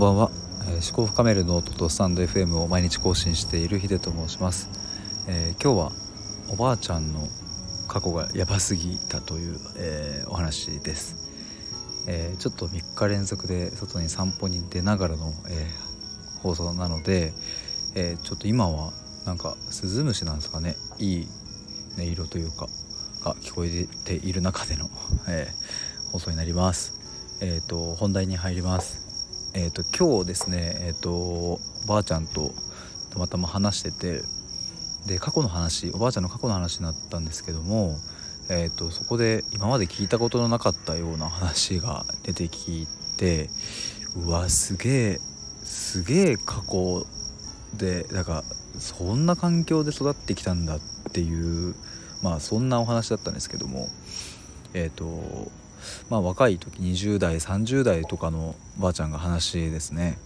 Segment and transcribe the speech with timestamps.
[0.00, 0.30] んばんは、
[0.66, 4.70] えー、思考深めるノートとスタンド FM を毎日更新しているヒデと申します、
[5.28, 5.92] えー、今日は
[6.50, 7.20] おばあちゃんの
[7.86, 11.30] 過去がやばすぎたという、えー、お話です、
[12.08, 15.66] えちょっと3日連続で外に散歩に出ながらの、え
[16.42, 17.34] 放送なので、
[17.94, 18.92] えちょっと今は
[19.26, 20.76] なんかスズムシなんですかね。
[20.98, 21.26] いい
[21.98, 22.68] 音色というか
[23.24, 24.88] が聞こえている中での、
[25.28, 25.48] え
[26.12, 26.94] 放送になります。
[27.42, 29.09] えっ、と本題に入ります。
[29.52, 32.52] えーと、今日ですねえ、ー、とばあちゃんと
[33.10, 34.22] たまたま話してて
[35.06, 37.96] で過去の話おばあちゃんの過去の話になったんですけども、
[38.48, 42.86] えーと、そこで今まで聞いたことのなかったような話が出てき
[43.18, 43.48] て
[44.16, 45.18] うわすげえ
[45.64, 47.04] すげえ過去
[47.76, 48.42] でだから
[48.78, 50.80] そんな環境で育ってきたんだっ
[51.12, 51.74] ていう
[52.22, 53.88] まあそんなお話だったんですけども
[54.74, 55.50] えっ、ー、と
[56.08, 60.18] まあ、若い時20代30代とかのばあちゃんが話ですね。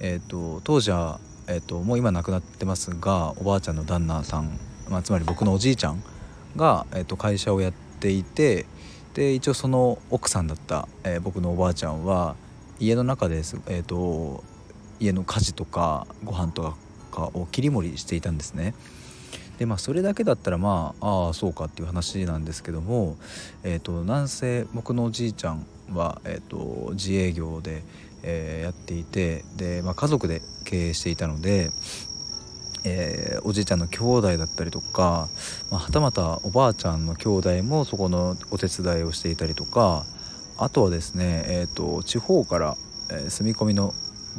[0.00, 6.02] えーと、当時は、えーと、もう今亡くなってますがおばあちゃんの旦那さん、まあ、つまり僕のおじいちゃん
[6.56, 8.66] が、えーと、会社をやっていて
[9.14, 12.36] で一応その奥さんだった、えー、僕のおばあちゃんは
[12.78, 14.44] 家の中です、えー、と
[15.00, 16.74] 家の家事とかご飯と
[17.10, 18.74] かを切り盛りしていたんですね。
[19.58, 23.16] でまあそれだけだったらまあああそうかっていう話なんですけども、
[23.64, 27.82] えーと、なんせ僕のおじいちゃんは、えーと、自営業で、
[28.22, 31.70] えー、やっていてで、まあ、家族で経営していたので、
[32.84, 35.28] えー、おじいちゃんの兄弟だったりとか、
[35.72, 40.04] まあ、はたまたおばあちゃんの兄弟もそこのお手伝いをしていたりとか
[40.56, 42.76] あとはですね、えーと、地方から、
[43.10, 43.92] えー、住み込みの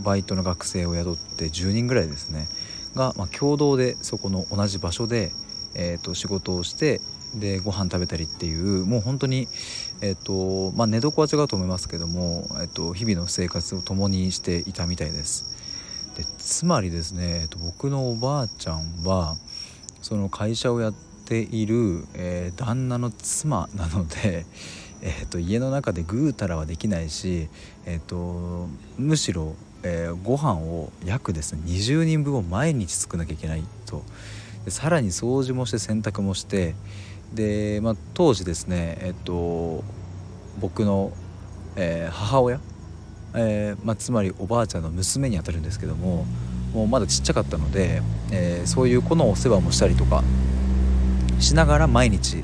[0.04, 2.48] バイトの学生を雇って10人ぐらいですね
[2.96, 5.32] が、まあ、共同でそこの同じ場所で、
[5.76, 7.02] えー、と仕事をして
[7.36, 9.48] でご飯食べたりっていうもう本当に、
[10.02, 15.58] えーとまあ、寝床は違うと思いますけども、えー、と日々の生活を共にしていたみたいです。
[16.16, 19.36] でつまりですね、えー、と僕のおばあちゃんは
[20.02, 20.94] その会社をやっ
[21.26, 24.46] ている、えー、旦那の妻なので、
[25.02, 27.48] えー、と家の中でぐうたらはできないし、
[27.86, 28.68] えー、と
[28.98, 34.04] むしろえー、ご飯を約ですね20人分を毎日作らなきゃいけないと。
[34.66, 36.76] でさらに掃除もして洗濯もして
[37.34, 39.84] で、まあ、当時ですねえっと
[40.60, 41.12] 僕の、
[41.76, 42.60] えー、母親、
[43.36, 46.26] えーまあ、つまりおばあちゃんの娘にあたるんですけども
[46.74, 50.24] もうまだちっちゃかったので、え、そういう子のお世話もしたりとか
[51.40, 52.44] しながら毎日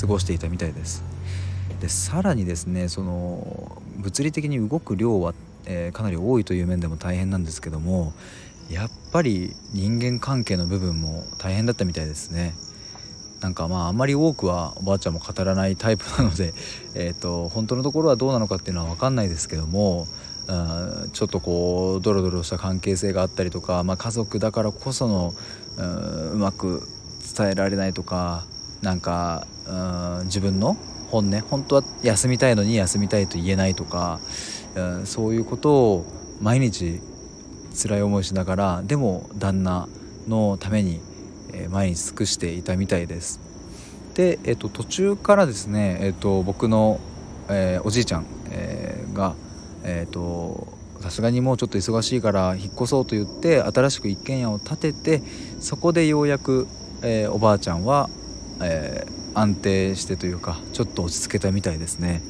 [0.00, 1.04] 過ごしていたみたいです。
[1.80, 5.34] でさらにですねその物理的に動く量は
[5.66, 8.12] えー、かなり多いという面でも大変なんですけども
[8.70, 12.54] やっぱり人間関係の部分も大変だったみたいですね。
[13.42, 16.54] なんかまああんまり多くはおばあちゃんも語らないタイプなので、
[16.94, 20.06] えーと、本当のところはどうなのかっていうのは分かんないですけども
[20.46, 25.34] うんちょっとこうドロドロした関係性があったりとか、まあ、家族だからこその
[25.76, 26.86] うんうまく
[27.36, 28.44] 伝えられないとか
[28.80, 30.76] なんかうん自分の
[31.12, 34.18] 本音本当は休みたいのに休みたいと言えないとか
[34.74, 36.06] うんそういうことを
[36.40, 37.00] 毎日
[37.80, 39.88] 辛い思いしながらでも旦那
[40.26, 41.00] のために、
[41.70, 43.40] 毎日尽くしていたみたいです。
[44.14, 47.00] で、えっと、途中からですね、えっと、僕の、
[47.48, 49.34] えー、おじいちゃん、えー、が
[49.84, 55.22] えっとさすがにもうちょっと忙しいから引っ越そうと言って新しく一軒家を建てて
[55.60, 56.68] そこでようやく、
[57.02, 58.08] えー、おばあちゃんは、
[58.62, 62.22] え安定してというかちょっと落ち着けたみたいですね。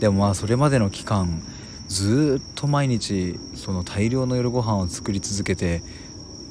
[0.00, 1.42] でもまあそれまでの期間
[1.88, 5.82] ずっと毎日その大量の夜ご飯を作り続けて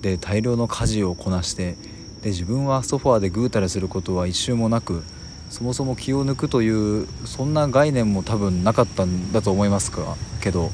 [0.02, 1.76] で大量の家事をこなして
[2.22, 5.04] で自分はソファーでぐうたらすることは一瞬もなく
[5.50, 6.70] そもそも気を抜くとい
[7.04, 10.72] うそんな概念も多分なかったんだと思いますかけど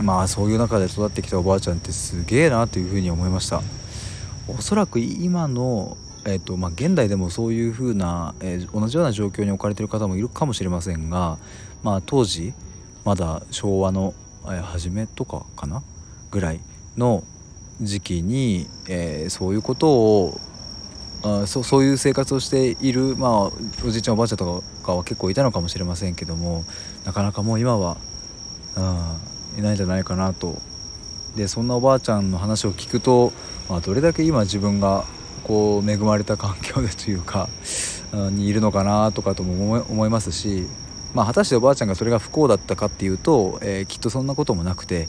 [0.00, 3.62] まあそういう中で育ってきたおばあちゃんってすげえなというふうに思いました
[4.46, 5.96] おそらく今の
[6.28, 11.38] えーとまあ、現代でもそういうふうな、えー、同じような状況に置かれてる方もいるかもしれませんが、
[11.82, 12.52] まあ、当時
[13.06, 14.12] まだ昭和の
[14.44, 15.82] 初めとかかな
[16.30, 16.60] ぐらい
[16.98, 17.24] の
[17.80, 20.40] 時期に、えー、そういうことを
[21.22, 23.32] あそそういう生活をしている、まあ、
[23.84, 26.64] おじいちゃんおばあちゃんとかは結構いたのかもしれませんけども
[27.06, 27.96] なかなかもう今は、
[28.76, 30.56] うん、いないんじゃないかなと。
[31.36, 33.32] でそんなおばあちゃんの話を聞くと、
[33.68, 35.04] まあ、どれだけ今自分が
[35.38, 37.48] こう恵まれた環境でというか、
[38.12, 40.66] にいるのかなとかとも思いますし
[41.14, 45.08] まあ、果たしておばあちゃんがそれが不幸だったかっていうと、えー、きっとそんなこともなくて、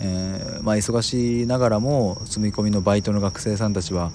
[0.00, 4.10] えー、まあ、忙しいながらも住み込みのバイトの学生さんたちは、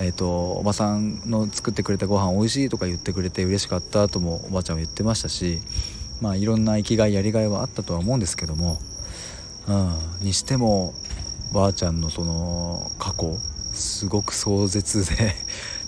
[0.00, 5.60] えーと、おばさんの作ってくれたご飯美味しいとか言ってくれて嬉しかったともおばあちゃんは言ってましたし、
[6.22, 8.78] まあ、いろんな生きがいやりがいはあったとは思うんですけども、
[9.68, 10.94] うん、にしても
[11.52, 13.36] ばあちゃんのその過去
[13.72, 15.34] すごく壮絶で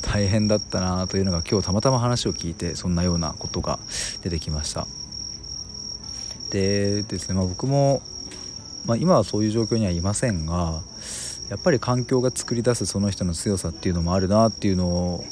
[0.02, 3.79] 大変だったなというのが今日たまたま話を聞いてそんなようなことが
[4.23, 4.87] 出てきました。
[6.50, 8.02] でですね、まあ、僕も、
[8.84, 10.82] まあ、今はそういう状況にはいませんが
[11.49, 15.25] やっぱり環境が作り出すその人の強さっていうのもあるなっていうのを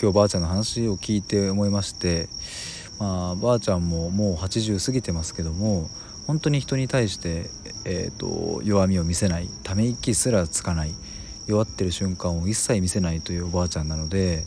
[0.00, 2.28] 今日ばあちゃんの話を聞いて思いまして、
[2.98, 5.88] まあ、ばあちゃんももう80過ぎてますけども
[6.26, 7.46] 本当に人に対して、
[7.86, 10.92] えーと、弱みを見せないため息すらつかない
[11.48, 14.44] 弱ってる瞬間を一切見せないというおばあちゃんなので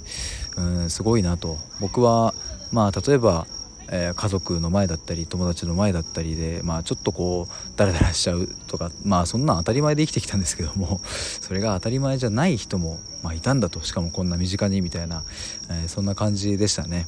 [0.58, 2.34] うんすごいなと僕は
[2.72, 3.46] まあ例えば
[3.94, 15.24] えー、家族の前だったり友達の前だったりで、まあ、ちょっとこうダラダラしちゃうとかまあそんなん当たり前で生きてきたんですけども それが当たり前じゃない人も、まあ、いたんだとしかもこんな身近にみたいな、
[15.70, 17.06] えー、そんな感じでしたね。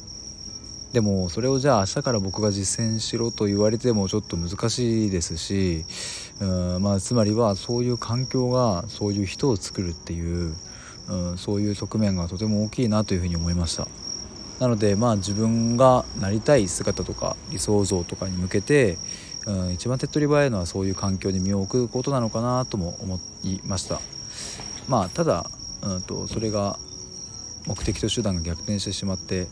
[0.94, 5.84] でもそれをじゃあ明日から僕が実践しろと言われてもちょっと難しいですし
[6.40, 10.54] うんまあつまりはそういう環境がそういう人を作るっていう
[11.08, 13.88] うんそういう側面がとても大きいなというふうに思いました。
[14.60, 18.96] なのでまあ自分がなりたい姿とか理想像とかに向けて
[19.48, 24.00] うん一番手っ取り早いのはそういう環境に身を置くことなのかなとも思いました。
[24.88, 25.50] まあただ
[25.82, 26.78] うんとそれが
[27.66, 29.48] 目的と手段が逆転してしまって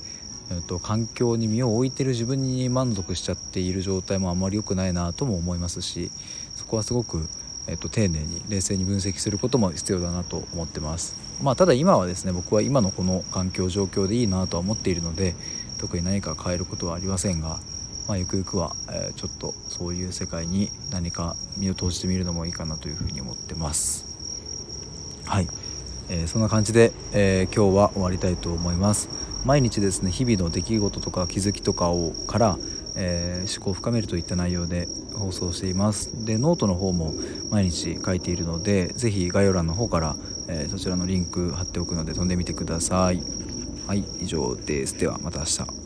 [0.52, 6.10] えーと、環境に身を置いてる自分に満足しちゃっている状態もあまり良くないなとも思いますし
[6.54, 7.26] そこはすごく、
[7.66, 11.16] えーと、丁寧に冷静に分析することも必要だなと思ってます。
[11.42, 15.34] まあただ今はですね僕は今のこの環境状況でいいなとは思っているので
[15.78, 17.58] 特に何か変えることはありませんが、
[18.06, 24.12] まあ、ゆくゆくは、えー、ちょっとそういう世界に何か身を投じてみるのもいいかなというふうに思ってます。
[25.24, 25.48] はい、
[26.12, 29.08] えー、そんな感じで、えー、今日は終わりたいと思います。
[29.46, 32.58] 毎日ですね日々の出来事とか気づきとかをから、
[32.96, 34.86] えー、思考を深めるといった内容で
[35.16, 36.24] 放送しています。
[36.24, 37.14] でノートの方も
[37.50, 40.16] 毎日書いているので是非概要欄の方から、
[40.48, 43.22] え、そちらのリンク貼っておくので飛んでみてください。
[43.86, 44.98] はい以上です。
[44.98, 45.81] ではまた明日。